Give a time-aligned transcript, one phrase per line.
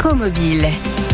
[0.00, 1.09] Écomobile.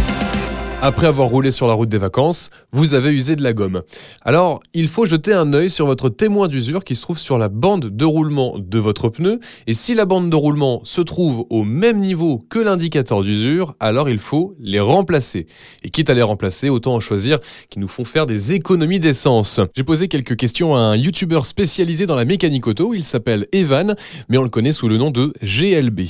[0.87, 3.83] Après avoir roulé sur la route des vacances, vous avez usé de la gomme.
[4.25, 7.49] Alors, il faut jeter un œil sur votre témoin d'usure qui se trouve sur la
[7.49, 9.41] bande de roulement de votre pneu.
[9.67, 14.09] Et si la bande de roulement se trouve au même niveau que l'indicateur d'usure, alors
[14.09, 15.49] il faut les remplacer.
[15.83, 19.59] Et quitte à les remplacer, autant en choisir qui nous font faire des économies d'essence.
[19.75, 22.95] J'ai posé quelques questions à un youtubeur spécialisé dans la mécanique auto.
[22.95, 23.97] Il s'appelle Evan,
[24.29, 26.03] mais on le connaît sous le nom de GLB.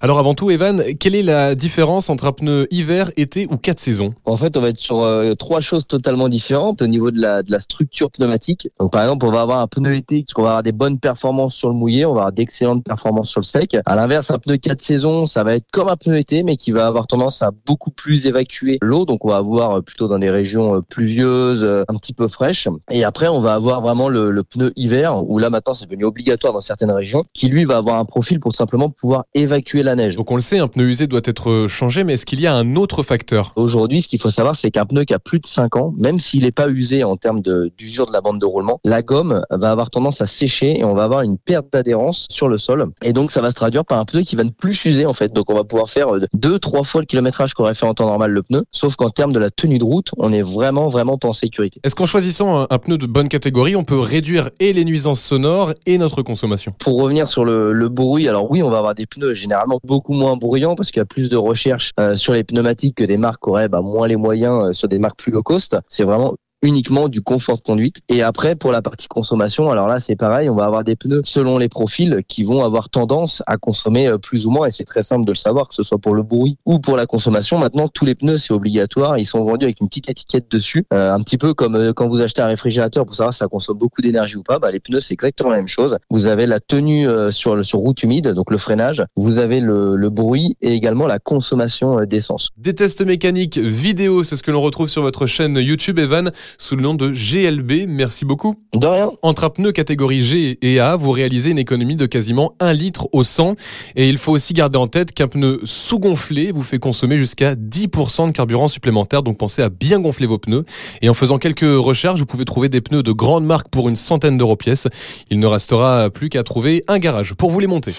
[0.00, 3.80] Alors avant tout, Evan, quelle est la différence entre un pneu hiver, été ou 4
[3.80, 4.14] saisons?
[4.24, 7.42] En fait, on va être sur euh, trois choses totalement différentes au niveau de la,
[7.42, 8.68] de la structure pneumatique.
[8.78, 10.98] Donc, par exemple, on va avoir un pneu été, parce qu'on va avoir des bonnes
[10.98, 13.76] performances sur le mouillé, on va avoir d'excellentes performances sur le sec.
[13.86, 16.72] À l'inverse, un pneu 4 saisons, ça va être comme un pneu été, mais qui
[16.72, 19.04] va avoir tendance à beaucoup plus évacuer l'eau.
[19.04, 22.68] Donc, on va avoir euh, plutôt dans des régions euh, pluvieuses, un petit peu fraîches.
[22.90, 26.04] Et après, on va avoir vraiment le, le pneu hiver, où là, maintenant, c'est devenu
[26.04, 29.94] obligatoire dans certaines régions, qui lui va avoir un profil pour simplement pouvoir évacuer la
[29.94, 30.16] neige.
[30.16, 32.54] Donc, on le sait, un pneu usé doit être changé, mais est-ce qu'il y a
[32.54, 33.52] un autre facteur?
[33.56, 36.20] Aujourd'hui, ce qu'il faut savoir, c'est qu'un pneu qui a plus de 5 ans, même
[36.20, 39.70] s'il n'est pas usé en termes d'usure de, la bande de roulement, la gomme va
[39.70, 42.86] avoir tendance à sécher et on va avoir une perte d'adhérence sur le sol.
[43.02, 45.14] Et donc, ça va se traduire par un pneu qui va ne plus s'user, en
[45.14, 45.32] fait.
[45.32, 48.30] Donc, on va pouvoir faire deux, trois fois le kilométrage qu'aurait fait en temps normal
[48.32, 48.64] le pneu.
[48.70, 51.80] Sauf qu'en termes de la tenue de route, on est vraiment, vraiment pas en sécurité.
[51.84, 55.72] Est-ce qu'en choisissant un, pneu de bonne catégorie, on peut réduire et les nuisances sonores
[55.86, 56.74] et notre consommation?
[56.78, 60.36] Pour revenir sur le, bruit, alors oui, on va avoir des pneus généralement beaucoup moins
[60.36, 63.46] bruyants parce qu'il y a plus de recherche euh, sur les pneumatiques que des marques
[63.48, 65.76] auraient bah, moins les moyens euh, sur des marques plus low cost.
[65.88, 68.00] C'est vraiment uniquement du confort de conduite.
[68.08, 71.22] Et après, pour la partie consommation, alors là, c'est pareil, on va avoir des pneus
[71.24, 74.84] selon les profils qui vont avoir tendance à consommer euh, plus ou moins, et c'est
[74.84, 77.58] très simple de le savoir, que ce soit pour le bruit ou pour la consommation.
[77.58, 81.12] Maintenant, tous les pneus, c'est obligatoire, ils sont vendus avec une petite étiquette dessus, euh,
[81.12, 83.78] un petit peu comme euh, quand vous achetez un réfrigérateur pour savoir si ça consomme
[83.78, 84.58] beaucoup d'énergie ou pas.
[84.58, 85.96] Bah, les pneus, c'est exactement la même chose.
[86.10, 90.10] Vous avez la tenue sur, sur route humide, donc le freinage, vous avez le, le
[90.10, 92.48] bruit et également la consommation d'essence.
[92.56, 96.76] Des tests mécaniques vidéo, c'est ce que l'on retrouve sur votre chaîne YouTube, Evan sous
[96.76, 97.86] le nom de GLB.
[97.88, 98.54] Merci beaucoup.
[98.74, 99.10] De rien.
[99.22, 103.08] Entre un pneu catégorie G et A, vous réalisez une économie de quasiment 1 litre
[103.12, 103.54] au 100.
[103.96, 108.28] Et il faut aussi garder en tête qu'un pneu sous-gonflé vous fait consommer jusqu'à 10%
[108.28, 109.22] de carburant supplémentaire.
[109.22, 110.64] Donc pensez à bien gonfler vos pneus.
[111.02, 113.96] Et en faisant quelques recherches, vous pouvez trouver des pneus de grande marque pour une
[113.96, 114.88] centaine d'euros pièce.
[115.30, 117.94] Il ne restera plus qu'à trouver un garage pour vous les monter.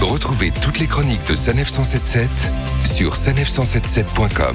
[0.00, 2.28] Retrouvez toutes les chroniques de Sanef 177
[2.84, 4.54] sur sanef177.com.